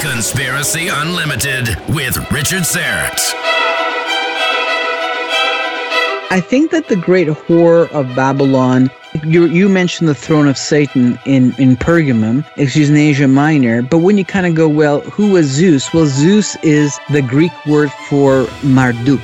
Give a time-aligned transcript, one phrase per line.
[0.00, 3.34] Conspiracy Unlimited with Richard Syrett.
[6.30, 8.90] I think that the great whore of Babylon,
[9.24, 13.98] you, you mentioned the throne of Satan in, in Pergamum, excuse in Asia Minor, but
[13.98, 15.92] when you kind of go, well, who was Zeus?
[15.94, 19.22] Well, Zeus is the Greek word for Marduk.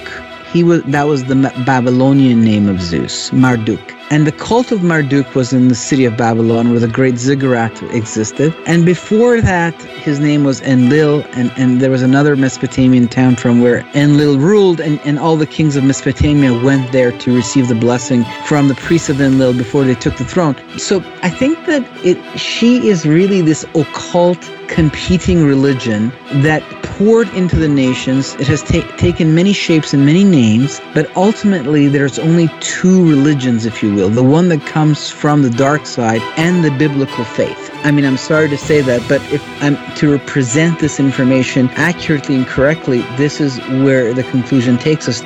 [0.52, 1.34] He was that was the
[1.66, 3.92] Babylonian name of Zeus, Marduk.
[4.10, 7.82] And the cult of Marduk was in the city of Babylon where the great ziggurat
[7.94, 8.54] existed.
[8.66, 13.60] And before that, his name was Enlil, and, and there was another Mesopotamian town from
[13.60, 17.74] where Enlil ruled, and, and all the kings of Mesopotamia went there to receive the
[17.74, 20.54] blessing from the priests of Enlil before they took the throne.
[20.78, 26.10] So I think that it she is really this occult competing religion
[26.42, 28.34] that poured into the nations.
[28.34, 33.66] It has ta- taken many shapes and many names, but ultimately there's only two religions,
[33.66, 37.70] if you will the one that comes from the dark side and the biblical faith.
[37.84, 42.34] I mean, I'm sorry to say that, but if I'm to represent this information accurately
[42.34, 45.22] and correctly, this is where the conclusion takes us.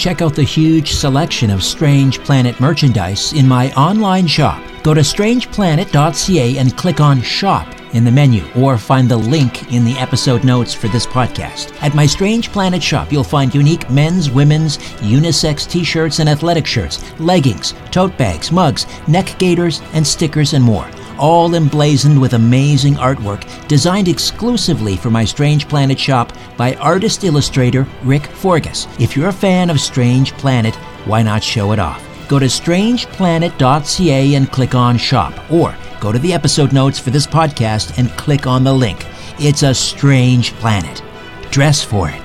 [0.00, 4.62] Check out the huge selection of Strange Planet merchandise in my online shop.
[4.82, 9.84] Go to strangeplanet.ca and click on Shop in the menu or find the link in
[9.84, 11.76] the episode notes for this podcast.
[11.82, 16.64] At my Strange Planet shop, you'll find unique men's, women's, unisex t shirts and athletic
[16.64, 20.88] shirts, leggings, tote bags, mugs, neck gaiters, and stickers, and more.
[21.20, 27.86] All emblazoned with amazing artwork designed exclusively for my Strange Planet shop by artist illustrator
[28.02, 28.88] Rick Forgus.
[28.98, 32.02] If you're a fan of Strange Planet, why not show it off?
[32.26, 37.26] Go to strangeplanet.ca and click on shop, or go to the episode notes for this
[37.26, 39.04] podcast and click on the link.
[39.38, 41.02] It's a strange planet.
[41.50, 42.22] Dress for it.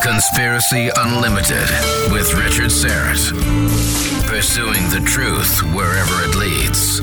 [0.00, 1.68] Conspiracy Unlimited
[2.12, 4.07] with Richard Syrett.
[4.28, 7.00] Pursuing the truth wherever it leads.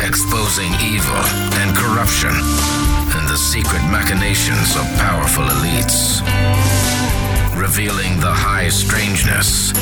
[0.00, 1.22] Exposing evil
[1.58, 6.22] and corruption and the secret machinations of powerful elites
[7.56, 9.72] revealing the high strangeness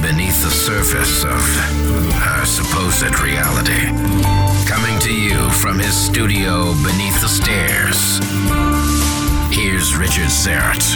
[0.00, 1.42] beneath the surface of
[2.22, 3.90] our supposed reality.
[4.70, 8.20] Coming to you from his studio beneath the stairs,
[9.50, 10.86] here's Richard Syrett.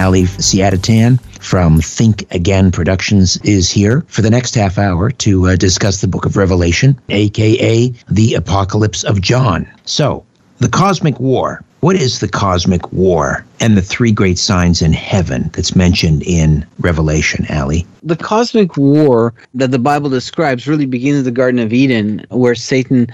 [0.00, 5.56] Ali Siadatan from Think Again Productions is here for the next half hour to uh,
[5.56, 9.70] discuss the book of Revelation, aka the Apocalypse of John.
[9.84, 10.24] So,
[10.58, 15.50] the cosmic war What is the cosmic war and the three great signs in heaven
[15.52, 17.86] that's mentioned in Revelation, Ali?
[18.02, 22.54] The cosmic war that the Bible describes really begins in the Garden of Eden, where
[22.54, 23.06] Satan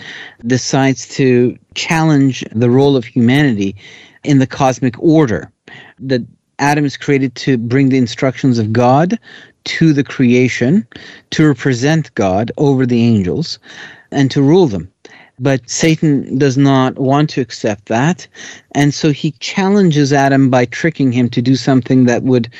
[0.46, 3.76] decides to challenge the role of humanity
[4.24, 5.50] in the cosmic order.
[6.00, 6.26] That
[6.58, 9.18] Adam is created to bring the instructions of God
[9.64, 10.86] to the creation,
[11.30, 13.58] to represent God over the angels,
[14.10, 14.90] and to rule them.
[15.38, 18.26] But Satan does not want to accept that.
[18.72, 22.50] And so he challenges Adam by tricking him to do something that would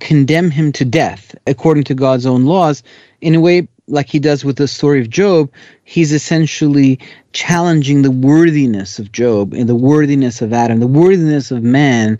[0.00, 2.82] condemn him to death according to God's own laws.
[3.22, 5.50] In a way, like he does with the story of Job,
[5.84, 6.98] he's essentially
[7.32, 12.18] challenging the worthiness of Job and the worthiness of Adam, the worthiness of man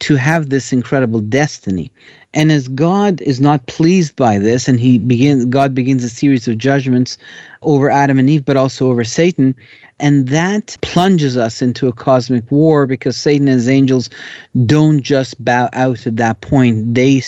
[0.00, 1.90] to have this incredible destiny.
[2.34, 6.46] And as God is not pleased by this, and he begins, God begins a series
[6.46, 7.18] of judgments
[7.62, 9.56] over Adam and Eve, but also over Satan,
[10.00, 14.08] and that plunges us into a cosmic war because Satan and his angels
[14.64, 16.94] don't just bow out at that point.
[16.94, 17.22] They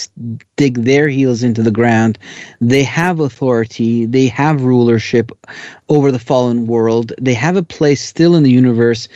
[0.56, 2.19] dig their heels into the ground.
[2.61, 4.06] They have authority.
[4.06, 5.32] They have rulership
[5.88, 7.12] over the fallen world.
[7.20, 9.08] They have a place still in the universe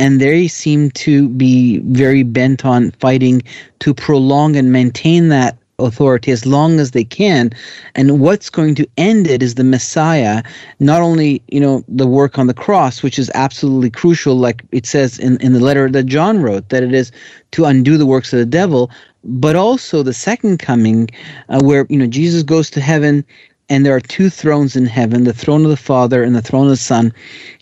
[0.00, 3.42] and they seem to be very bent on fighting
[3.80, 7.50] to prolong and maintain that authority as long as they can.
[7.94, 10.42] And what's going to end it is the messiah
[10.78, 14.86] not only you know the work on the cross which is absolutely crucial like it
[14.86, 17.12] says in, in the letter that john wrote that it is
[17.50, 18.90] to undo the works of the devil
[19.24, 21.08] but also the second coming
[21.50, 23.24] uh, where you know jesus goes to heaven
[23.70, 26.64] and there are two thrones in heaven the throne of the Father and the throne
[26.64, 27.12] of the Son.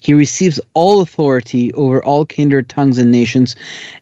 [0.01, 3.55] He receives all authority over all kindred tongues and nations.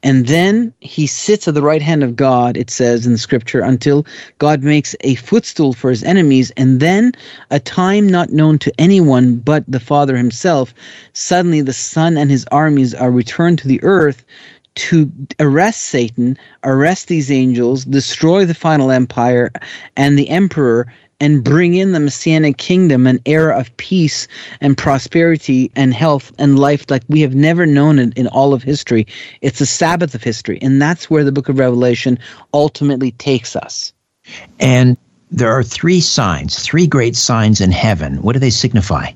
[0.05, 4.07] And then he sits at the right hand of God, it says in scripture, until
[4.39, 6.53] God makes a footstool for his enemies.
[6.57, 7.13] And then,
[7.51, 10.73] a time not known to anyone but the Father himself,
[11.13, 14.25] suddenly the Son and his armies are returned to the earth
[14.77, 15.11] to
[15.41, 19.51] arrest Satan, arrest these angels, destroy the final empire
[19.97, 20.87] and the emperor,
[21.21, 24.29] and bring in the messianic kingdom, an era of peace
[24.61, 28.63] and prosperity and health and life like we have never known it in all of
[28.63, 29.07] history.
[29.41, 32.19] It's a Sabbath of history, and that's where the book of Revelation
[32.53, 33.93] ultimately takes us.
[34.61, 34.97] And
[35.31, 38.23] there are three signs, three great signs in heaven.
[38.23, 39.13] What do they signify?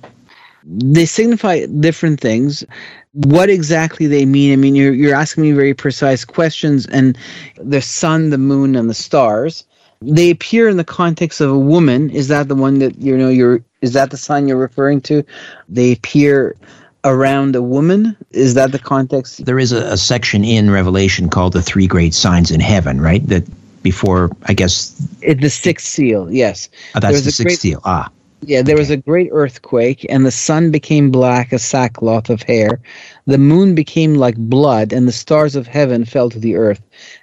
[0.65, 2.65] They signify different things.
[3.13, 7.19] What exactly they mean, I mean, you're, you're asking me very precise questions, and
[7.57, 9.65] the sun, the moon, and the stars
[10.01, 12.11] they appear in the context of a woman.
[12.11, 15.25] Is that the one that you know you're is that the sign you're referring to?
[15.69, 16.57] They appear
[17.05, 18.17] around a woman.
[18.31, 19.45] Is that the context?
[19.45, 23.27] There is a, a section in Revelation called the three great signs in heaven, right?
[23.27, 23.45] That
[23.83, 26.69] before I guess it, the sixth seal, yes.
[26.95, 27.81] Oh, that's the sixth great, seal.
[27.85, 28.11] Ah.
[28.43, 28.81] Yeah, there okay.
[28.81, 32.81] was a great earthquake, and the sun became black as sackcloth of hair.
[33.31, 36.81] The moon became like blood, and the stars of heaven fell to the earth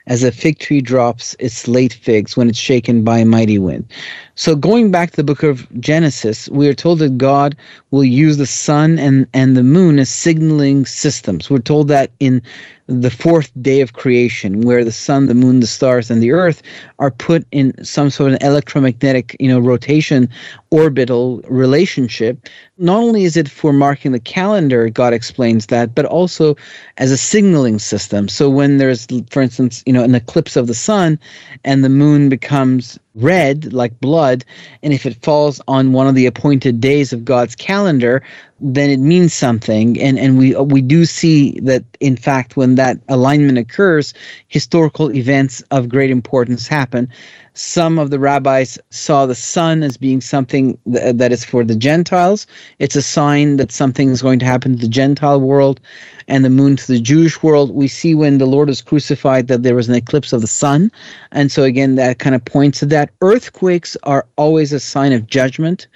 [0.07, 3.91] as a fig tree drops its late figs when it's shaken by a mighty wind.
[4.35, 7.57] So, going back to the book of Genesis, we are told that God
[7.91, 11.49] will use the sun and, and the moon as signaling systems.
[11.49, 12.41] We're told that in
[12.87, 16.61] the fourth day of creation, where the sun, the moon, the stars, and the earth
[16.99, 20.29] are put in some sort of electromagnetic, you know, rotation,
[20.71, 22.47] orbital relationship.
[22.79, 26.55] Not only is it for marking the calendar, God explains that, but also
[26.97, 28.27] as a signaling system.
[28.27, 31.19] So when there's, for instance, you know, an eclipse of the sun,
[31.63, 34.45] and the moon becomes red like blood
[34.83, 38.23] and if it falls on one of the appointed days of God's calendar
[38.59, 42.75] then it means something and and we uh, we do see that in fact when
[42.75, 44.13] that alignment occurs
[44.47, 47.09] historical events of great importance happen
[47.57, 51.63] some of the rabbis saw the sun as being something th- uh, that is for
[51.63, 52.45] the Gentiles.
[52.77, 55.79] It's a sign that something is going to happen to the Gentile world
[56.27, 57.71] and the moon to the Jewish world.
[57.71, 60.91] We see when the Lord was crucified that there was an eclipse of the sun.
[61.31, 63.06] And so, again, that kind of points to that.
[63.21, 65.87] Earthquakes are always a sign of judgment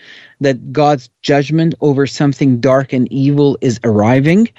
[0.42, 4.50] that God's judgment over something dark and evil is arriving.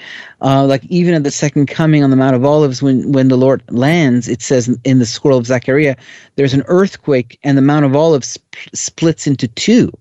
[0.40, 3.36] Uh, like even at the second coming on the Mount of Olives, when, when the
[3.36, 5.96] Lord lands, it says in the scroll of Zechariah,
[6.36, 9.92] there's an earthquake and the Mount of Olives sp- splits into two.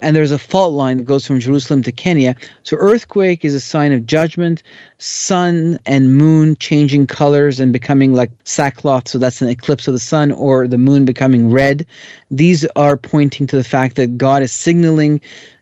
[0.00, 2.36] And there's a fault line that goes from Jerusalem to Kenya.
[2.62, 4.62] So earthquake is a sign of judgment.
[4.98, 9.08] Sun and moon changing colors and becoming like sackcloth.
[9.08, 11.86] So that's an eclipse of the sun or the moon becoming red.
[12.30, 15.17] These are pointing to the fact that God is signaling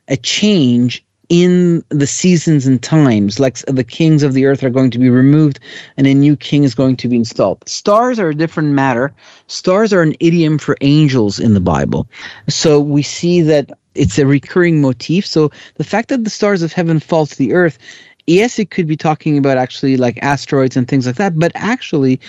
[0.09, 4.93] a change in the seasons and times, like the kings of the earth are going
[4.93, 5.59] to be removed
[5.97, 7.69] and a new king is going to be installed.
[7.69, 9.13] Stars are a different matter.
[9.49, 12.09] Stars are an idiom for angels in the Bible.
[12.49, 15.27] So we see that it's a recurring motif.
[15.27, 17.79] So the fact that the stars of heaven fall to the earth
[18.27, 22.21] yes, it could be talking about actually like asteroids and things like that, but actually,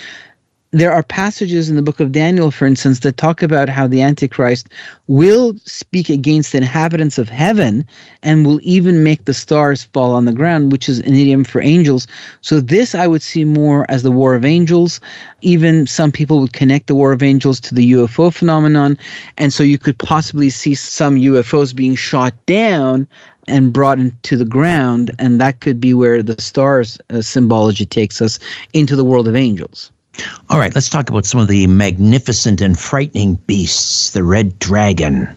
[0.70, 4.02] there are passages in the book of Daniel, for instance, that talk about how the
[4.02, 4.68] Antichrist
[5.06, 7.86] will speak against the inhabitants of heaven
[8.22, 11.62] and will even make the stars fall on the ground, which is an idiom for
[11.62, 12.06] angels.
[12.42, 15.00] So, this I would see more as the War of Angels.
[15.40, 18.98] Even some people would connect the War of Angels to the UFO phenomenon.
[19.38, 23.08] And so, you could possibly see some UFOs being shot down
[23.46, 25.12] and brought into the ground.
[25.18, 28.38] And that could be where the stars uh, symbology takes us
[28.74, 29.90] into the world of angels.
[30.50, 34.10] All right, let's talk about some of the magnificent and frightening beasts.
[34.10, 35.28] The red dragon.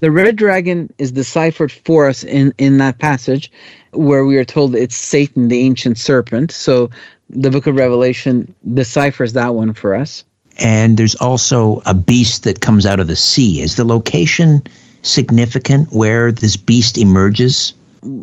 [0.00, 3.50] The red dragon is deciphered for us in, in that passage
[3.92, 6.50] where we are told it's Satan, the ancient serpent.
[6.50, 6.90] So
[7.30, 10.24] the book of Revelation deciphers that one for us.
[10.58, 13.62] And there's also a beast that comes out of the sea.
[13.62, 14.62] Is the location
[15.02, 17.72] significant where this beast emerges?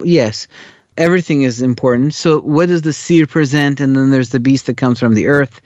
[0.03, 0.47] Yes
[0.99, 2.13] everything is important.
[2.13, 3.79] So, what does the sea represent?
[3.79, 5.61] And then there's the beast that comes from the earth.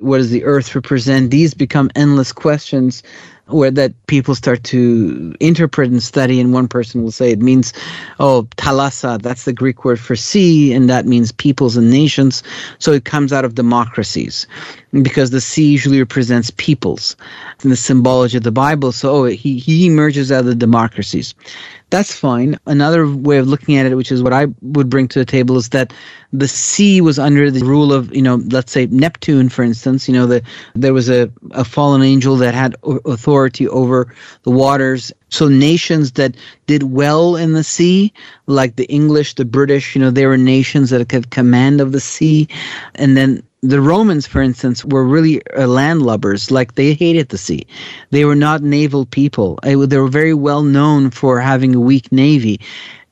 [0.00, 1.30] What does the earth represent?
[1.30, 3.02] These become endless questions
[3.48, 7.72] where that people start to interpret and study and one person will say it means
[8.20, 12.42] oh thalassa that's the greek word for sea and that means peoples and nations
[12.78, 14.46] so it comes out of democracies
[14.92, 17.16] because the sea usually represents peoples
[17.62, 21.34] in the symbology of the bible so oh, he, he emerges out of the democracies
[21.90, 22.58] that's fine.
[22.66, 25.56] Another way of looking at it, which is what I would bring to the table,
[25.56, 25.94] is that
[26.34, 30.06] the sea was under the rule of, you know, let's say Neptune, for instance.
[30.06, 30.42] You know, the,
[30.74, 32.76] there was a, a fallen angel that had
[33.06, 35.12] authority over the waters.
[35.30, 38.12] So nations that did well in the sea,
[38.46, 42.00] like the English, the British, you know, they were nations that had command of the
[42.00, 42.48] sea.
[42.96, 46.50] And then the Romans, for instance, were really uh, landlubbers.
[46.50, 47.66] Like they hated the sea.
[48.10, 49.58] They were not naval people.
[49.62, 52.60] they were very well known for having a weak navy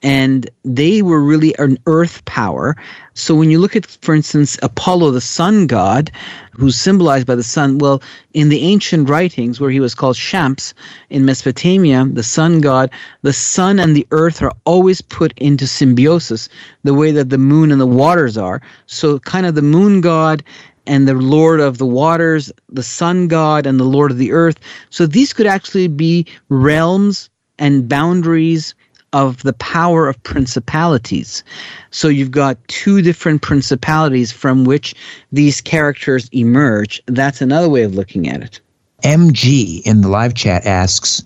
[0.02, 2.76] and they were really an earth power.
[3.14, 6.10] So when you look at, for instance, Apollo, the sun god,
[6.52, 8.02] who's symbolized by the sun, well,
[8.34, 10.74] in the ancient writings where he was called Shams
[11.08, 12.90] in Mesopotamia, the sun god,
[13.22, 16.48] the sun and the earth are always put into symbiosis,
[16.82, 18.60] the way that the moon and the waters are.
[18.86, 20.44] So kind of the moon god
[20.86, 24.58] and the Lord of the waters, the sun god, and the Lord of the earth.
[24.90, 28.74] So these could actually be realms and boundaries
[29.16, 31.42] of the power of principalities.
[31.90, 34.94] So you've got two different principalities from which
[35.32, 37.02] these characters emerge.
[37.06, 38.60] That's another way of looking at it.
[39.02, 41.22] MG in the live chat asks,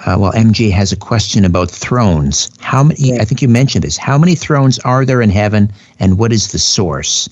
[0.00, 2.50] uh, well, MG has a question about thrones.
[2.60, 3.18] How many?
[3.18, 3.96] I think you mentioned this.
[3.96, 7.28] How many thrones are there in heaven, and what is the source?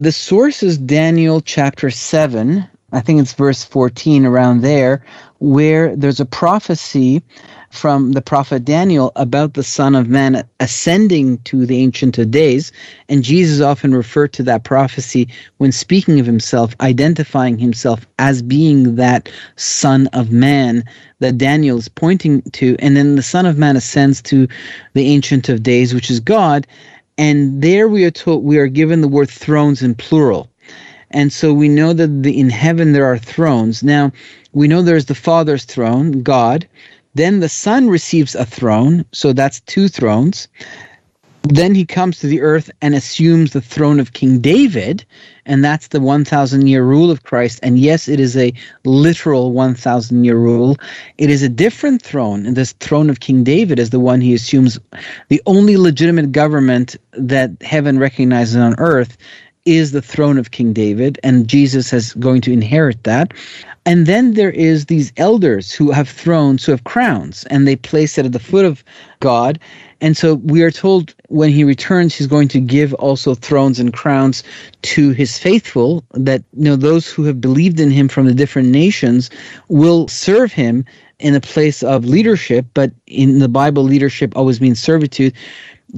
[0.00, 2.66] The source is Daniel chapter seven.
[2.92, 5.04] I think it's verse fourteen around there,
[5.38, 7.22] where there's a prophecy
[7.70, 12.72] from the prophet Daniel about the Son of Man ascending to the Ancient of Days.
[13.08, 15.28] And Jesus often referred to that prophecy
[15.58, 20.82] when speaking of himself, identifying himself as being that Son of Man
[21.20, 22.74] that Daniel is pointing to.
[22.80, 24.48] And then the Son of Man ascends to
[24.94, 26.66] the Ancient of Days, which is God.
[27.18, 30.49] And there we are told we are given the word thrones in plural.
[31.10, 33.82] And so we know that the, in heaven there are thrones.
[33.82, 34.12] Now,
[34.52, 36.66] we know there's the Father's throne, God.
[37.14, 40.48] Then the Son receives a throne, so that's two thrones.
[41.42, 45.04] Then he comes to the earth and assumes the throne of King David,
[45.46, 47.58] and that's the 1,000 year rule of Christ.
[47.62, 48.52] And yes, it is a
[48.84, 50.76] literal 1,000 year rule.
[51.16, 54.34] It is a different throne, and this throne of King David is the one he
[54.34, 54.78] assumes.
[55.28, 59.16] The only legitimate government that heaven recognizes on earth
[59.70, 63.32] is the throne of King David, and Jesus is going to inherit that.
[63.86, 68.18] And then there is these elders who have thrones, who have crowns, and they place
[68.18, 68.84] it at the foot of
[69.20, 69.58] God.
[70.00, 73.92] And so we are told when he returns, he's going to give also thrones and
[73.92, 74.42] crowns
[74.82, 78.68] to his faithful, that you know those who have believed in him from the different
[78.68, 79.30] nations
[79.68, 80.84] will serve him
[81.18, 82.66] in a place of leadership.
[82.74, 85.34] But in the Bible, leadership always means servitude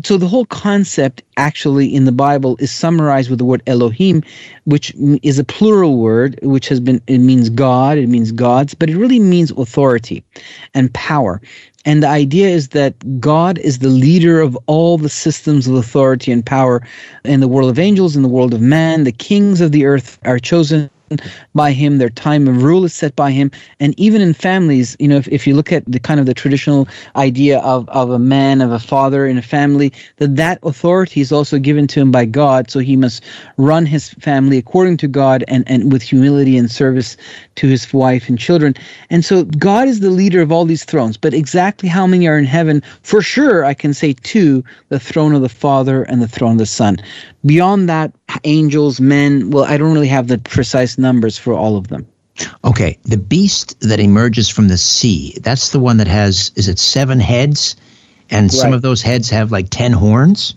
[0.05, 4.23] so the whole concept actually in the bible is summarized with the word elohim
[4.65, 8.91] which is a plural word which has been it means god it means gods but
[8.91, 10.25] it really means authority
[10.75, 11.41] and power.
[11.85, 16.31] And the idea is that god is the leader of all the systems of authority
[16.31, 16.87] and power
[17.25, 19.05] in the world of angels in the world of man.
[19.05, 20.91] The kings of the earth are chosen
[21.55, 23.51] by him their time of rule is set by him.
[23.81, 26.35] And even in families you know if, if you look at the kind of the
[26.35, 31.21] traditional idea of, of a man of a father in a family that that authority
[31.21, 32.71] is also given to him by god.
[32.71, 33.25] So he must
[33.57, 37.17] run his family according to god and, and with humility and service
[37.57, 38.75] to his wife and children.
[39.11, 41.17] And so god is the leader of all these thrones.
[41.17, 42.83] But exactly how many are in heaven?
[43.03, 46.59] For sure i can say two the throne of the father and the throne of
[46.59, 46.97] the son
[47.45, 48.13] beyond that
[48.45, 52.07] angels men well i don't really have the precise numbers for all of them.
[52.65, 56.79] Okay, the beast that emerges from the sea, that's the one that has, is it
[56.79, 57.77] seven heads?
[58.31, 58.53] And right.
[58.53, 60.55] some of those heads have like 10 horns?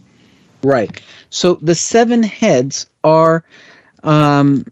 [0.63, 1.01] Right.
[1.29, 3.43] So the seven heads are
[4.03, 4.65] um,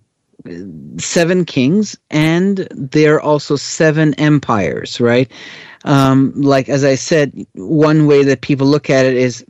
[0.97, 5.29] seven kings, and they're also seven empires, right?
[5.83, 9.45] Um, like, as I said, one way that people look at it is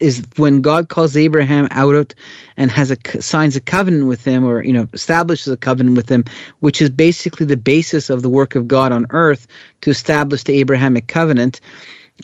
[0.00, 2.14] is when God calls Abraham out
[2.56, 6.08] and has a signs a covenant with him, or you know establishes a covenant with
[6.08, 6.24] him,
[6.60, 9.46] which is basically the basis of the work of God on earth
[9.82, 11.60] to establish the Abrahamic covenant.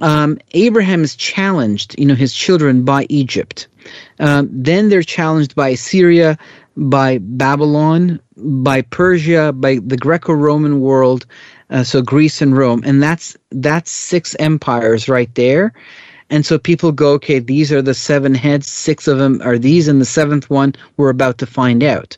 [0.02, 3.66] Um, Abraham is challenged, you know, his children by Egypt.
[4.18, 6.36] Um, then they're challenged by Syria,
[6.76, 11.24] by Babylon, by Persia, by the Greco-Roman world,
[11.70, 15.72] uh, so Greece and Rome, and that's that's six empires right there.
[16.30, 19.86] And so people go, okay, these are the seven heads, six of them are these,
[19.88, 22.16] and the seventh one we're about to find out.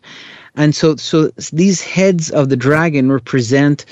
[0.56, 3.84] And so, so these heads of the dragon represent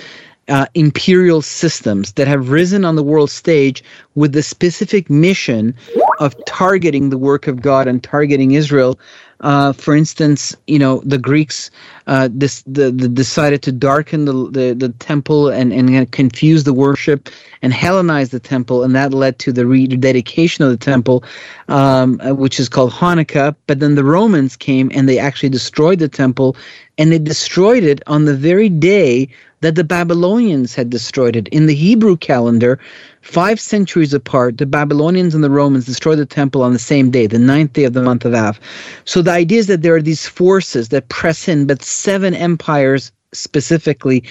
[0.48, 3.82] uh, imperial systems that have risen on the world stage
[4.14, 5.74] with the specific mission
[6.20, 8.98] of targeting the work of God and targeting Israel
[9.40, 11.70] uh, for instance, you know the Greeks
[12.06, 16.72] uh, this the, the decided to darken the, the, the temple and and confuse the
[16.72, 17.28] worship
[17.60, 21.22] and Hellenize the temple, and that led to the rededication of the temple,
[21.68, 23.54] um, which is called Hanukkah.
[23.66, 26.56] But then the Romans came and they actually destroyed the temple,
[26.96, 29.28] and they destroyed it on the very day
[29.66, 31.48] that the Babylonians had destroyed it.
[31.48, 32.78] In the Hebrew calendar,
[33.22, 37.26] five centuries apart, the Babylonians and the Romans destroyed the temple on the same day,
[37.26, 38.60] the ninth day of the month of Av.
[39.06, 43.10] So the idea is that there are these forces that press in, but seven empires
[43.32, 44.22] specifically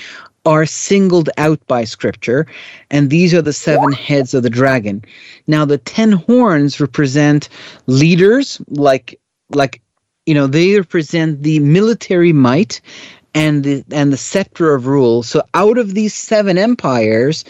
[0.45, 2.47] are singled out by scripture
[2.89, 5.03] and these are the seven heads of the dragon
[5.47, 7.49] now the ten horns represent
[7.87, 9.81] leaders like like
[10.27, 12.79] you know they represent the military might
[13.35, 15.21] and the and the scepter of rule.
[15.21, 17.45] So out of these seven empires,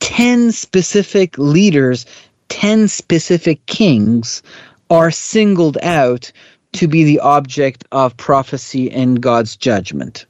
[0.00, 2.06] ten specific leaders,
[2.48, 4.42] ten specific kings
[4.88, 6.32] are singled out
[6.72, 10.26] to be the object of prophecy and God's judgment.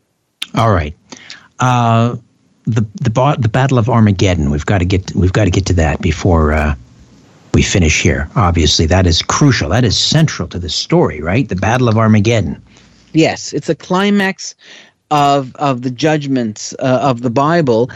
[0.54, 0.94] All right.
[1.60, 2.16] Uh,
[2.64, 4.50] the the the Battle of Armageddon.
[4.50, 6.74] We've got to get we've got to get to that before uh,
[7.54, 8.28] we finish here.
[8.36, 9.70] Obviously, that is crucial.
[9.70, 11.48] That is central to the story, right?
[11.48, 12.62] The Battle of Armageddon.
[13.12, 14.54] Yes, it's a climax
[15.10, 17.90] of of the judgments uh, of the Bible.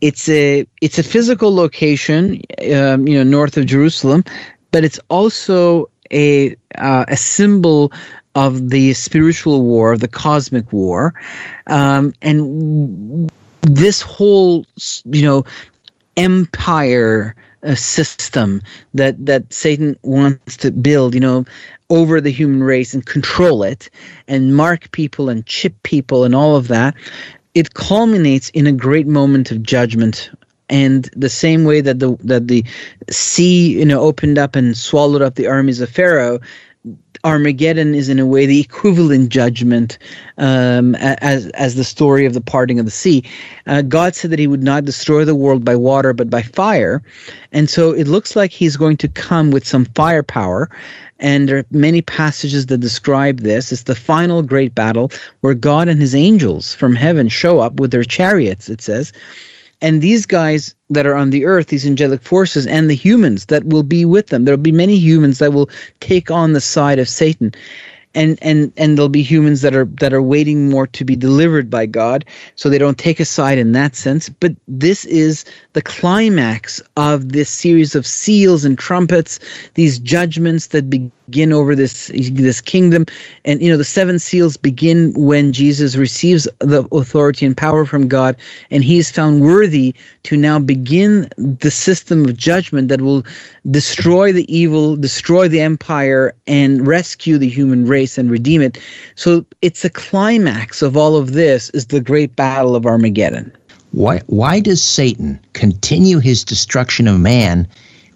[0.00, 2.40] It's a it's a physical location,
[2.74, 4.24] um, you know, north of Jerusalem,
[4.70, 7.92] but it's also a uh, a symbol
[8.34, 11.14] of the spiritual war, the cosmic war,
[11.68, 13.30] um, and
[13.62, 14.66] this whole
[15.04, 15.44] you know
[16.16, 18.60] empire uh, system
[18.94, 21.44] that that Satan wants to build, you know,
[21.90, 23.90] over the human race and control it
[24.28, 26.94] and mark people and chip people and all of that,
[27.54, 30.30] it culminates in a great moment of judgment.
[30.70, 32.64] And the same way that the that the
[33.10, 36.40] sea you know opened up and swallowed up the armies of Pharaoh,
[37.24, 39.98] Armageddon is in a way the equivalent judgment
[40.38, 43.24] um, as as the story of the parting of the sea.
[43.66, 47.02] Uh, God said that He would not destroy the world by water but by fire,
[47.52, 50.70] and so it looks like He's going to come with some firepower
[51.20, 53.72] and there are many passages that describe this.
[53.72, 55.10] It's the final great battle
[55.40, 59.12] where God and his angels from heaven show up with their chariots, it says.
[59.84, 63.64] And these guys that are on the earth, these angelic forces, and the humans that
[63.64, 65.68] will be with them, there will be many humans that will
[66.00, 67.52] take on the side of Satan
[68.14, 71.68] and and and there'll be humans that are that are waiting more to be delivered
[71.68, 74.28] by God, so they don't take a side in that sense.
[74.28, 79.40] But this is the climax of this series of seals and trumpets,
[79.74, 80.88] these judgments that
[81.26, 83.06] begin over this this kingdom,
[83.44, 88.08] and you know the seven seals begin when Jesus receives the authority and power from
[88.08, 88.36] God,
[88.70, 93.24] and he is found worthy to now begin the system of judgment that will
[93.70, 98.78] destroy the evil, destroy the empire, and rescue the human race and redeem it.
[99.14, 103.52] So it's a climax of all of this is the great battle of Armageddon.
[103.92, 107.68] Why why does Satan continue his destruction of man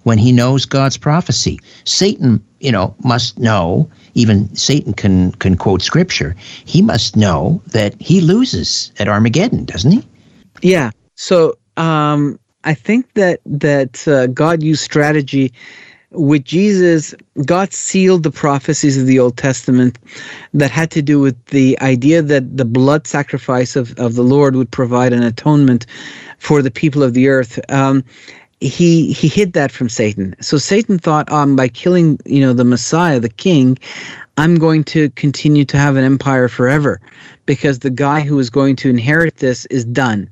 [0.05, 1.59] when he knows God's prophecy.
[1.85, 6.35] Satan, you know, must know, even Satan can, can quote scripture,
[6.65, 10.07] he must know that he loses at Armageddon, doesn't he?
[10.63, 10.91] Yeah.
[11.15, 15.53] So um, I think that, that uh, God used strategy
[16.11, 19.99] with Jesus, God sealed the prophecies of the Old Testament
[20.55, 24.57] that had to do with the idea that the blood sacrifice of, of the Lord
[24.57, 25.87] would provide an atonement
[26.39, 27.61] for the people of the earth.
[27.71, 28.05] Um,
[28.61, 30.35] he he hid that from Satan.
[30.41, 33.79] So Satan thought, um, by killing you know the Messiah, the King,
[34.37, 37.01] I'm going to continue to have an empire forever,
[37.47, 40.29] because the guy who is going to inherit this is done.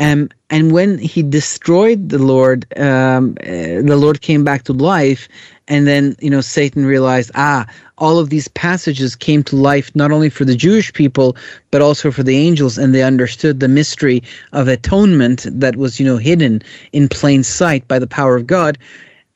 [0.00, 5.28] Um, and when he destroyed the Lord, um, uh, the Lord came back to life,
[5.68, 7.66] and then you know Satan realized, ah,
[7.98, 11.36] all of these passages came to life not only for the Jewish people
[11.70, 14.22] but also for the angels, and they understood the mystery
[14.54, 18.78] of atonement that was you know hidden in plain sight by the power of God.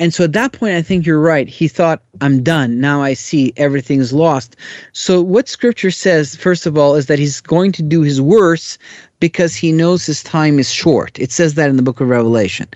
[0.00, 1.48] And so at that point, I think you're right.
[1.48, 2.80] He thought, I'm done.
[2.80, 4.56] Now I see everything's lost.
[4.92, 8.78] So, what scripture says, first of all, is that he's going to do his worst
[9.20, 11.18] because he knows his time is short.
[11.18, 12.68] It says that in the book of Revelation.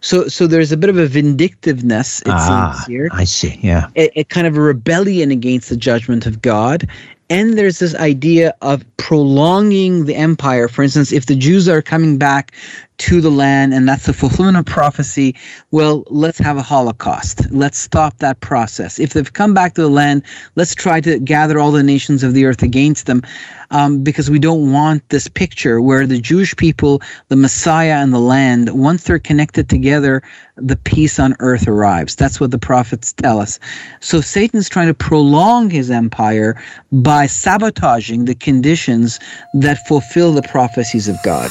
[0.00, 3.08] So, so there's a bit of a vindictiveness, it ah, seems here.
[3.12, 3.88] I see, yeah.
[3.96, 6.88] A, a kind of a rebellion against the judgment of God.
[7.30, 10.68] And there's this idea of prolonging the empire.
[10.68, 12.52] For instance, if the Jews are coming back
[12.96, 15.34] to the land and that's the fulfillment of prophecy,
[15.72, 17.50] well, let's have a Holocaust.
[17.50, 18.98] Let's stop that process.
[18.98, 20.22] If they've come back to the land,
[20.54, 23.22] let's try to gather all the nations of the earth against them
[23.70, 28.20] um, because we don't want this picture where the Jewish people, the Messiah, and the
[28.20, 30.22] land, once they're connected together,
[30.56, 32.14] the peace on earth arrives.
[32.14, 33.58] That's what the prophets tell us.
[34.00, 39.18] So Satan's trying to prolong his empire by sabotaging the conditions
[39.54, 41.50] that fulfill the prophecies of God.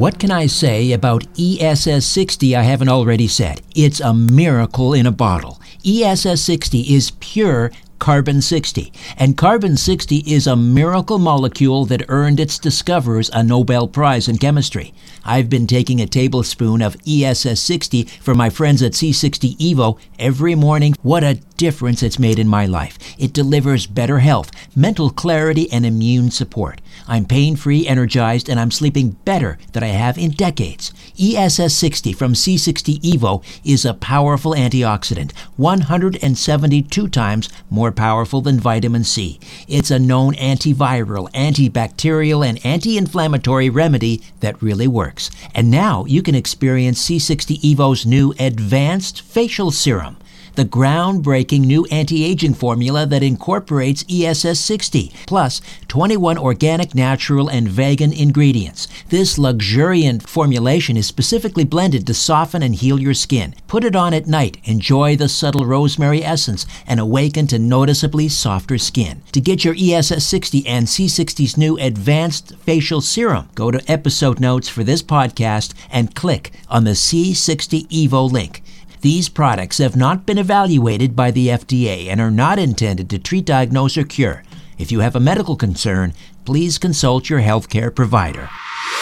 [0.00, 3.60] What can I say about ESS 60 I haven't already said?
[3.76, 5.60] It's a miracle in a bottle.
[5.84, 8.92] ESS 60 is pure carbon 60.
[9.18, 14.38] And carbon 60 is a miracle molecule that earned its discoverers a Nobel Prize in
[14.38, 14.94] chemistry.
[15.22, 20.54] I've been taking a tablespoon of ESS 60 for my friends at C60 Evo every
[20.54, 20.94] morning.
[21.02, 22.98] What a difference it's made in my life.
[23.18, 26.80] It delivers better health, mental clarity, and immune support.
[27.10, 30.92] I'm pain free, energized, and I'm sleeping better than I have in decades.
[31.20, 39.02] ESS 60 from C60 Evo is a powerful antioxidant, 172 times more powerful than vitamin
[39.02, 39.40] C.
[39.66, 45.32] It's a known antiviral, antibacterial, and anti inflammatory remedy that really works.
[45.52, 50.16] And now you can experience C60 Evo's new advanced facial serum
[50.54, 57.68] the groundbreaking new anti aging formula that incorporates ESS 60, plus 21 organic, natural, and
[57.68, 58.88] vegan ingredients.
[59.08, 63.54] This luxuriant formulation is specifically blended to soften and heal your skin.
[63.66, 68.78] Put it on at night, enjoy the subtle rosemary essence, and awaken to noticeably softer
[68.78, 69.22] skin.
[69.32, 74.68] To get your ESS 60 and C60's new advanced facial serum, go to episode notes
[74.68, 78.62] for this podcast and click on the C60 Evo link.
[79.02, 83.46] These products have not been evaluated by the FDA and are not intended to treat,
[83.46, 84.42] diagnose, or cure.
[84.76, 86.12] If you have a medical concern,
[86.44, 88.50] please consult your healthcare provider.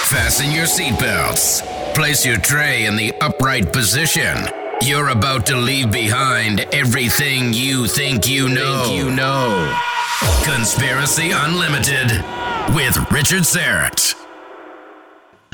[0.04, 1.64] Fasten your seatbelts.
[1.96, 4.36] Place your tray in the upright position.
[4.82, 8.84] You're about to leave behind everything you think you know.
[8.84, 9.76] Think you know.
[10.44, 12.24] Conspiracy Unlimited
[12.72, 14.14] with Richard Syrett.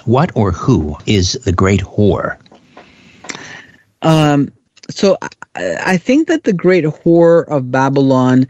[0.04, 2.36] What or who is the great whore?
[4.04, 4.52] Um,
[4.90, 5.28] so I,
[5.86, 8.46] I think that the great whore of Babylon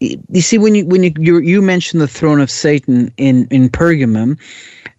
[0.00, 3.68] you see when you when you you, you mentioned the throne of Satan in in
[3.70, 4.38] Pergamum,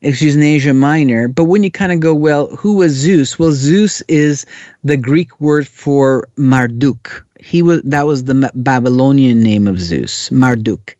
[0.02, 3.38] excuse in Asia Minor, but when you kind of go, well, who was Zeus?
[3.38, 4.46] Well, Zeus is
[4.84, 7.26] the Greek word for Marduk.
[7.40, 10.98] He was that was the Babylonian name of Zeus, Marduk.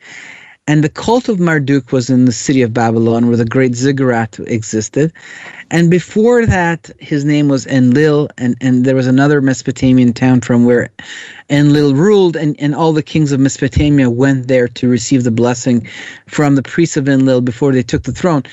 [0.70, 4.38] And the cult of Marduk was in the city of Babylon where the great ziggurat
[4.48, 5.14] existed.
[5.72, 10.66] And before that, his name was Enlil, and, and there was another Mesopotamian town from
[10.66, 10.90] where
[11.50, 15.88] Enlil ruled, and, and all the kings of Mesopotamia went there to receive the blessing
[16.28, 18.44] from the priests of Enlil before they took the throne.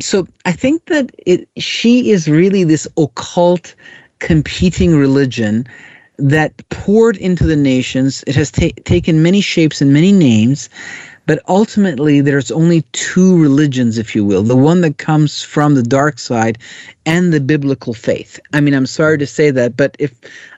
[0.00, 3.74] So I think that it she is really this occult
[4.18, 5.66] competing religion
[6.18, 8.22] that poured into the nations.
[8.26, 10.68] It has ta- taken many shapes and many names,
[11.26, 14.42] but ultimately, there's only two religions, if you will.
[14.42, 16.58] The one that comes from the dark side
[17.06, 18.38] and the biblical faith.
[18.52, 20.12] I mean, I'm sorry to say that, but if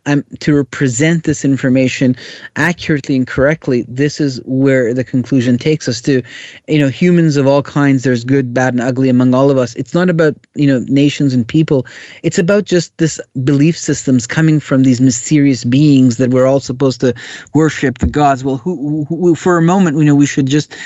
[0.06, 2.14] I'm to represent this information
[2.56, 6.22] accurately and correctly, this is where the conclusion takes us to.
[6.68, 9.74] You know, humans of all kinds, there's good, bad, and ugly among all of us.
[9.76, 11.86] It's not about, you know, nations and people.
[12.22, 17.00] It's about just this belief systems coming from these mysterious beings that we're all supposed
[17.00, 17.14] to
[17.54, 18.44] worship the gods.
[18.44, 20.76] Well, who, who for a moment, you know, we should just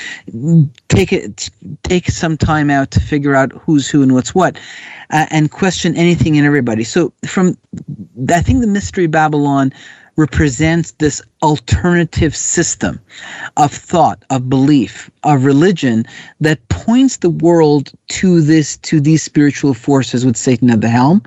[0.88, 1.51] take it,
[1.83, 4.57] take some time out to figure out who's who and what's what
[5.11, 6.84] uh, and question anything and everybody.
[6.84, 7.56] So, from
[8.30, 9.72] I think the Mystery Babylon
[10.16, 13.00] represents this alternative system
[13.56, 16.04] of thought, of belief, of religion
[16.40, 21.22] that points the world to this to these spiritual forces with Satan at the helm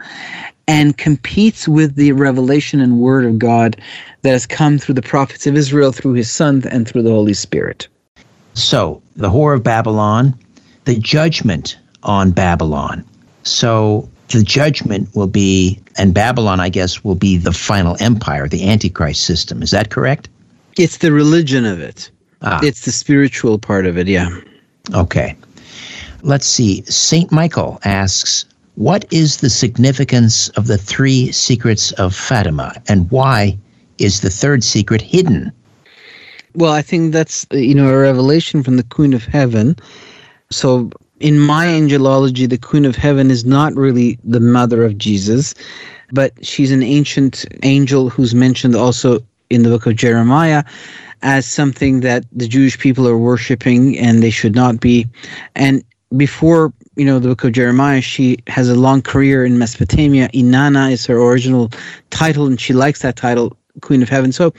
[0.68, 3.82] and competes with the revelation and word of God
[4.22, 7.34] that has come through the prophets of Israel, through his son, and through the Holy
[7.34, 7.88] Spirit.
[8.54, 10.36] So, the Whore of Babylon,
[10.86, 13.06] the judgment on Babylon.
[13.44, 18.68] So the judgment will be, and Babylon, I guess, will be the final empire, the
[18.70, 19.62] Antichrist system.
[19.62, 20.30] Is that correct?
[20.78, 22.10] It's the religion of it.
[22.42, 22.60] Ah.
[22.64, 24.30] It's the spiritual part of it, yeah.
[24.94, 25.36] Okay.
[26.24, 26.82] Let's see.
[26.84, 27.32] St.
[27.32, 33.58] Michael asks, What is the significance of the three secrets of Fatima, and why
[33.98, 35.52] is the third secret hidden?
[36.56, 39.76] Well, I think that's, you know, a revelation from the Queen of Heaven.
[40.50, 45.54] So in my angelology, the Queen of Heaven is not really the mother of Jesus,
[46.12, 50.64] but she's an ancient angel who's mentioned also in the book of Jeremiah
[51.22, 55.08] as something that the Jewish people are worshiping and they should not be.
[55.56, 55.84] And
[56.18, 60.28] before you know the book of Jeremiah, she has a long career in Mesopotamia.
[60.30, 61.72] Inanna is her original
[62.10, 64.32] title, and she likes that title, Queen of Heaven.
[64.32, 64.54] So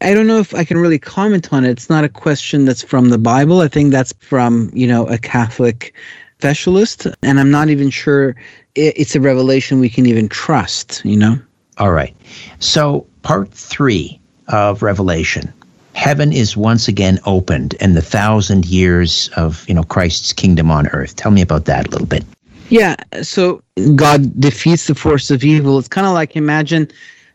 [0.00, 1.70] I don't know if I can really comment on it.
[1.70, 3.60] It's not a question that's from the Bible.
[3.60, 5.94] I think that's from, you know, a Catholic
[6.38, 7.06] specialist.
[7.22, 8.36] And I'm not even sure
[8.74, 11.38] it's a revelation we can even trust, you know?
[11.78, 12.14] All right.
[12.58, 15.52] So, part three of Revelation
[15.94, 20.88] heaven is once again opened and the thousand years of, you know, Christ's kingdom on
[20.88, 21.16] earth.
[21.16, 22.22] Tell me about that a little bit.
[22.68, 22.96] Yeah.
[23.22, 23.62] So,
[23.94, 25.78] God defeats the force of evil.
[25.78, 26.88] It's kind of like imagine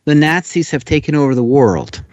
[0.06, 2.04] the Nazis have taken over the world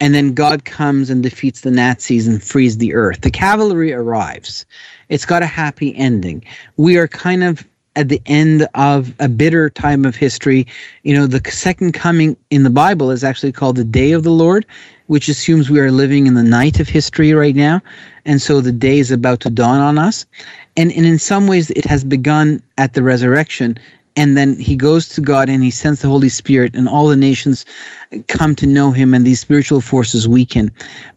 [0.00, 3.22] and then God comes and defeats the Nazis and frees the earth.
[3.22, 4.66] The cavalry arrives.
[5.08, 6.44] It's got a happy ending.
[6.76, 10.66] We are kind of at the end of a bitter time of history.
[11.02, 14.30] You know, the second coming in the Bible is actually called the day of the
[14.30, 14.66] Lord,
[15.06, 17.80] which assumes we are living in the night of history right now.
[18.26, 20.26] And so the day is about to dawn on us.
[20.76, 23.78] And, and in some ways, it has begun at the resurrection
[24.16, 27.16] and then he goes to God and he sends the Holy Spirit, and all the
[27.16, 27.64] nations
[28.28, 30.70] come to know him, and these spiritual forces weaken.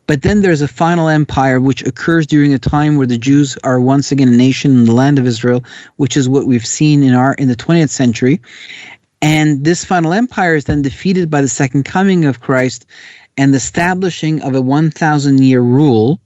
[0.05, 3.79] But then there's a final empire which occurs during a time where the Jews are
[3.79, 5.63] once again a nation in the land of Israel,
[5.95, 8.41] which is what we've seen in our in the 20th century.
[9.21, 12.85] And this final empire is then defeated by the second coming of Christ
[13.37, 16.19] and the establishing of a 1,000 year rule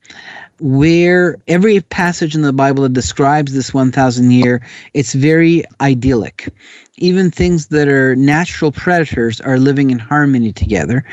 [0.63, 6.47] where every passage in the Bible that describes this 1,000 year, it's very idyllic.
[6.95, 11.04] Even things that are natural predators are living in harmony together.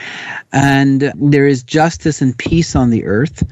[0.52, 3.42] And there is justice and peace on the earth.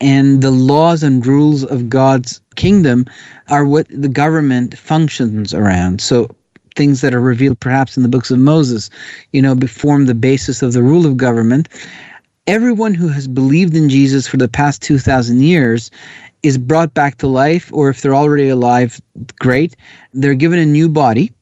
[0.00, 3.04] And the laws and rules of God's kingdom
[3.48, 6.00] are what the government functions around.
[6.00, 6.30] So
[6.76, 8.90] things that are revealed perhaps in the books of Moses,
[9.32, 11.68] you know, form the basis of the rule of government
[12.46, 15.90] everyone who has believed in Jesus for the past 2,000 years
[16.42, 19.00] is brought back to life, or if they're already alive,
[19.38, 19.76] great.
[20.12, 21.32] They're given a new body,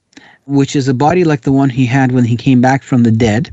[0.47, 3.11] which is a body like the one he had when he came back from the
[3.11, 3.53] dead.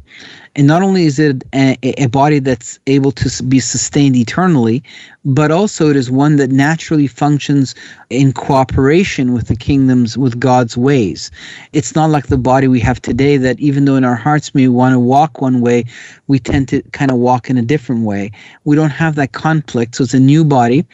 [0.58, 4.82] And not only is it a, a, body that's able to be sustained eternally,
[5.24, 7.76] but also it is one that naturally functions
[8.10, 11.30] in cooperation with the kingdoms, with God's ways.
[11.74, 14.68] It's not like the body we have today that even though in our hearts we
[14.68, 15.86] want to walk one way,
[16.26, 18.32] we tend to kind of walk in a different way.
[18.64, 19.96] We don't have that conflict.
[19.96, 20.88] So it's a new body.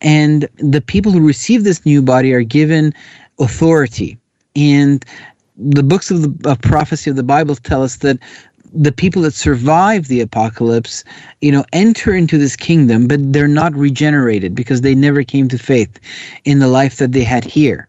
[0.00, 2.94] And the people who receive this new body are given
[3.40, 4.16] authority.
[4.54, 5.04] And
[5.58, 8.18] the books of the of prophecy of the Bible tell us that
[8.72, 11.02] the people that survive the apocalypse,
[11.40, 15.58] you know, enter into this kingdom, but they're not regenerated because they never came to
[15.58, 15.98] faith
[16.44, 17.88] in the life that they had here.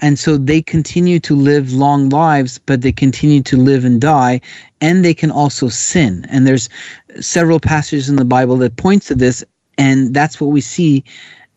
[0.00, 4.40] And so they continue to live long lives, but they continue to live and die,
[4.80, 6.24] and they can also sin.
[6.28, 6.68] And there's
[7.20, 9.42] several passages in the Bible that points to this,
[9.76, 11.02] and that's what we see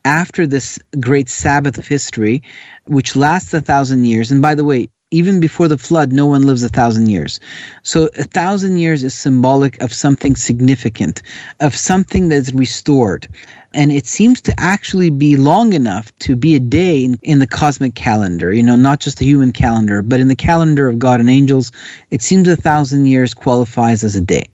[0.05, 2.41] after this great Sabbath of history,
[2.85, 4.31] which lasts a thousand years.
[4.31, 7.39] And by the way, even before the flood, no one lives a thousand years.
[7.83, 11.21] So a thousand years is symbolic of something significant,
[11.59, 13.27] of something that's restored.
[13.73, 17.47] And it seems to actually be long enough to be a day in, in, the
[17.47, 21.19] cosmic calendar, you know, not just the human calendar, but in the calendar of God
[21.19, 21.71] and angels,
[22.09, 24.49] it seems a thousand years qualifies as a day.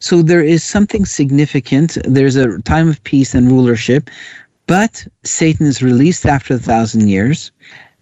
[0.00, 1.96] So there is something significant.
[2.04, 4.10] There's a time of peace and rulership,
[4.66, 7.50] but Satan is released after a thousand years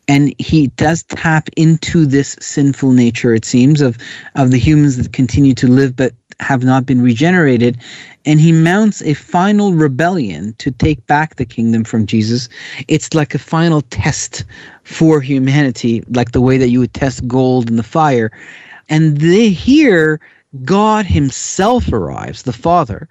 [0.08, 3.98] and he does tap into this sinful nature it seems of
[4.34, 7.78] of the humans that continue to live but have not been regenerated
[8.26, 12.48] and he mounts a final rebellion to take back the kingdom from Jesus.
[12.88, 14.44] It's like a final test
[14.82, 18.30] for humanity like the way that you would test gold in the fire.
[18.88, 20.20] And here
[20.64, 23.08] God himself arrives the father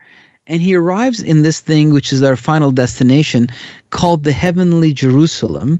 [0.47, 3.47] and he arrives in this thing which is our final destination
[3.89, 5.79] called the heavenly Jerusalem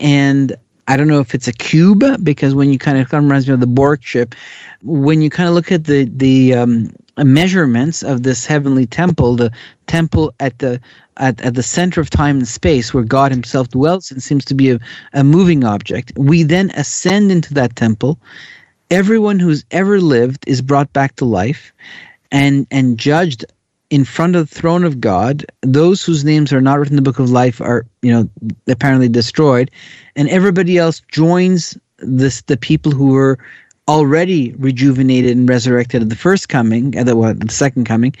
[0.00, 3.48] and I don't know if it's a cube because when you kind of come reminds
[3.48, 4.34] me of the Borg ship,
[4.82, 9.50] when you kind of look at the the um, measurements of this heavenly temple, the
[9.86, 10.80] temple at the
[11.16, 14.54] at, at the center of time and space where God Himself dwells and seems to
[14.54, 14.78] be a,
[15.14, 16.12] a moving object.
[16.16, 18.18] We then ascend into that temple.
[18.90, 21.72] Everyone who's ever lived is brought back to life
[22.30, 23.46] and and judged
[23.90, 25.44] in front of the throne of God.
[25.62, 28.28] Those whose names are not written in the book of life are, you know,
[28.68, 29.70] apparently destroyed,
[30.16, 33.38] and everybody else joins this the people who were
[33.86, 38.14] already rejuvenated and resurrected at the first coming, at the, well, the second coming,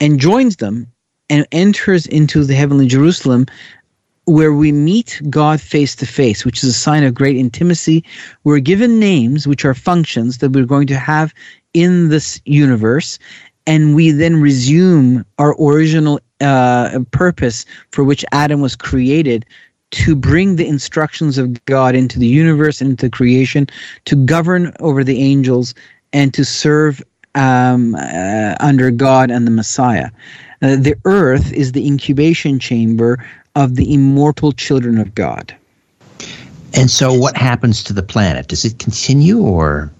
[0.00, 0.86] and joins them
[1.30, 3.46] and enters into the heavenly Jerusalem
[4.26, 8.04] where we meet God face to face, which is a sign of great intimacy.
[8.44, 11.34] We're given names, which are functions that we're going to have
[11.72, 13.18] in this universe,
[13.66, 19.44] and we then resume our original uh, purpose for which Adam was created
[19.90, 23.66] to bring the instructions of God into the universe into creation,
[24.04, 25.74] to govern over the angels,
[26.12, 27.02] and to serve
[27.34, 30.10] um, uh, under God and the Messiah.
[30.62, 33.24] Uh, the earth is the incubation chamber
[33.56, 35.54] of the immortal children of God.
[36.74, 38.46] And so, what happens to the planet?
[38.46, 39.90] Does it continue, or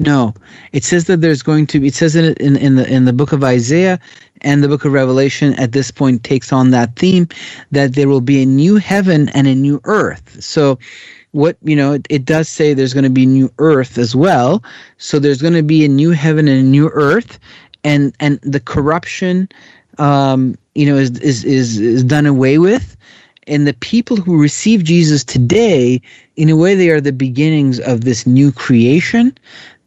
[0.00, 0.34] no,
[0.72, 1.88] it says that there's going to be.
[1.88, 4.00] It says in in, in the in the book of Isaiah
[4.40, 7.28] and the book of Revelation at this point takes on that theme
[7.70, 10.42] that there will be a new heaven and a new earth.
[10.42, 10.78] So,
[11.32, 14.62] what you know, it, it does say there's going to be new earth as well.
[14.96, 17.38] So there's going to be a new heaven and a new earth,
[17.84, 19.50] and and the corruption,
[19.98, 22.96] um, you know, is is is is done away with
[23.50, 26.00] and the people who receive Jesus today,
[26.36, 29.36] in a way, they are the beginnings of this new creation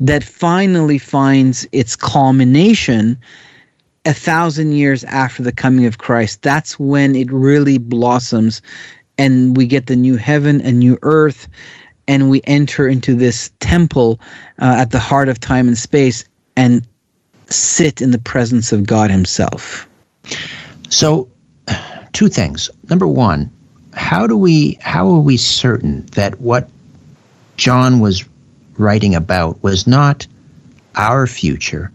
[0.02, 3.18] that finally finds its culmination
[4.06, 6.42] a thousand years after the coming of Christ.
[6.42, 8.62] That's when it really blossoms
[9.18, 11.48] and we get the new heaven and new earth
[12.08, 14.20] and we enter into this temple
[14.60, 16.26] uh, at the heart of time and space
[16.58, 16.86] and
[17.48, 19.88] sit in the presence of God Himself.
[20.90, 21.30] So,
[22.14, 22.70] two things.
[22.90, 23.52] Number one,
[23.94, 26.70] how do we how are we certain that what
[27.58, 28.24] John was
[28.78, 30.26] writing about was not
[30.96, 31.92] our future,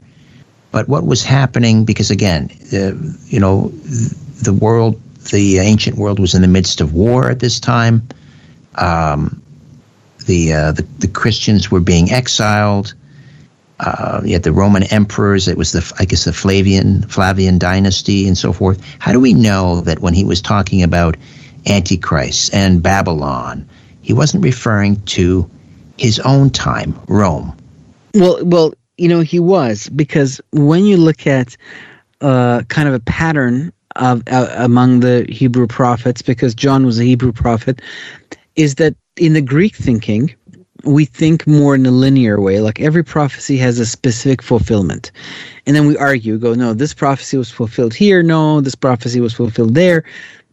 [0.71, 1.85] but what was happening.
[1.85, 2.93] Because again, uh,
[3.27, 5.01] you know, the world,
[5.31, 8.07] the ancient world, was in the midst of war at this time.
[8.77, 9.43] Um,
[10.27, 12.95] the, uh, the the Christians were being exiled.
[13.81, 15.47] Uh, you had the Roman emperors.
[15.47, 18.83] It was the I guess the Flavian Flavian dynasty and so forth.
[18.99, 21.17] How do we know that when he was talking about
[21.67, 23.69] Antichrist and Babylon,
[24.03, 25.49] he wasn't referring to
[25.99, 27.57] his own time, Rome.
[28.15, 31.57] Well, well, you know, he was because when you look at
[32.21, 37.05] uh, kind of a pattern of uh, among the Hebrew prophets, because John was a
[37.05, 37.83] Hebrew prophet,
[38.57, 40.35] is that in the Greek thinking,
[40.85, 42.61] we think more in a linear way.
[42.61, 45.11] Like every prophecy has a specific fulfillment.
[45.67, 48.23] And then we argue, go, no, this prophecy was fulfilled here.
[48.23, 50.05] No, this prophecy was fulfilled there.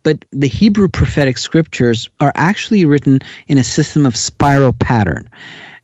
[0.03, 5.27] But the Hebrew prophetic scriptures are actually written in a system of spiral pattern,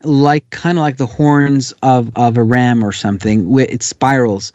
[0.04, 3.50] like kind of like the horns of, of a ram or something.
[3.50, 4.54] Where it spirals,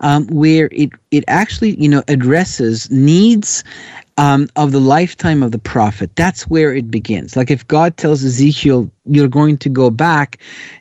[0.00, 3.64] um, where it it actually you know addresses needs
[4.18, 6.14] um, of the lifetime of the prophet.
[6.16, 7.36] That's where it begins.
[7.36, 10.38] Like if God tells Ezekiel, you're going to go back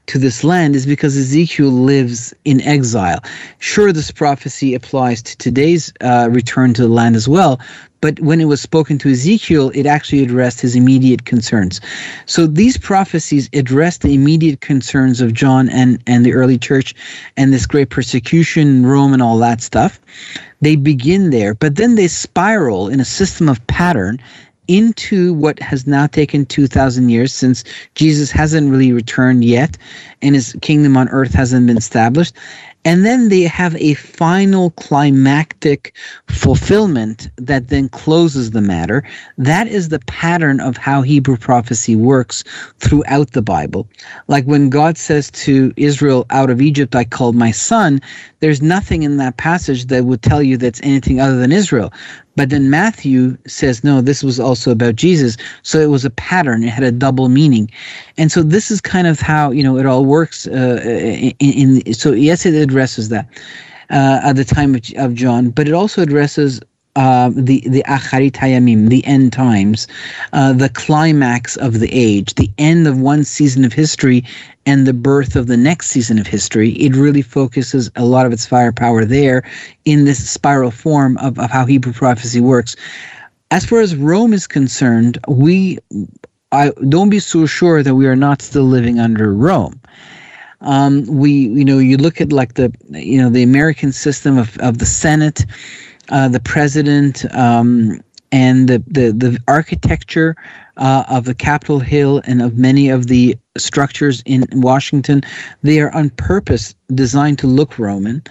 [0.07, 3.23] to this land, is because Ezekiel lives in exile.
[3.59, 7.61] Sure, this prophecy applies to today's uh, return to the land as well,
[8.01, 11.81] but when it was spoken to Ezekiel, it actually addressed his immediate concerns.
[12.25, 16.93] So these prophecies address the immediate concerns of John and, and the early church
[17.35, 19.99] and this great persecution Rome and all that stuff.
[20.61, 24.19] They begin there, but then they spiral in a system of pattern
[24.67, 27.63] into what has now taken 2,000 years since
[27.95, 29.77] Jesus hasn't really returned yet
[30.21, 32.35] and his kingdom on earth hasn't been established.
[32.87, 35.93] And then they have a final climactic
[36.29, 39.03] fulfillment that then closes the matter.
[39.37, 42.45] That is the pattern of how Hebrew prophecy works
[42.79, 43.89] throughout the Bible.
[44.29, 47.99] Like when God says to Israel, Out of Egypt I called my son,
[48.39, 51.91] there's nothing in that passage that would tell you that's anything other than Israel.
[52.37, 55.37] But then Matthew says, no, this was also about Jesus.
[55.63, 56.63] So it was a pattern.
[56.63, 57.69] It had a double meaning.
[58.15, 60.45] And so this is kind of how, you know, it all works.
[60.45, 63.27] Uh, in, in, so yes, it addresses that
[63.89, 66.61] uh, at the time of, of John, but it also addresses
[66.95, 69.87] uh, the the Acharit Hayamim, the end times,
[70.33, 74.23] uh, the climax of the age, the end of one season of history,
[74.65, 76.71] and the birth of the next season of history.
[76.71, 79.43] It really focuses a lot of its firepower there
[79.85, 82.75] in this spiral form of, of how Hebrew prophecy works.
[83.51, 85.77] As far as Rome is concerned, we
[86.51, 89.79] I don't be so sure that we are not still living under Rome.
[90.61, 94.57] Um, we, you know, you look at like the, you know, the American system of,
[94.57, 95.45] of the Senate
[96.09, 98.01] uh, the president um,
[98.31, 100.35] and the, the, the architecture
[100.77, 105.21] uh, of the Capitol Hill and of many of the structures in Washington,
[105.63, 108.23] they are on purpose designed to look Roman.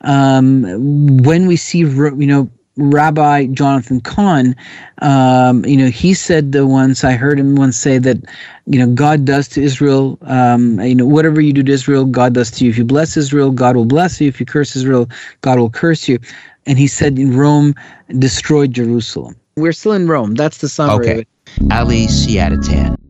[0.00, 2.50] Um, when we see, you know,
[2.80, 4.56] Rabbi Jonathan Cahn,
[5.02, 8.18] um, you know, he said the once I heard him once say that,
[8.66, 12.34] you know, God does to Israel, um, you know, whatever you do to Israel, God
[12.34, 12.70] does to you.
[12.70, 14.28] If you bless Israel, God will bless you.
[14.28, 15.08] If you curse Israel,
[15.42, 16.18] God will curse you
[16.66, 17.74] and he said in Rome
[18.18, 19.36] destroyed Jerusalem.
[19.56, 20.34] We're still in Rome.
[20.34, 21.10] That's the summary.
[21.10, 21.24] Okay.
[21.70, 23.09] Ali Siadatan.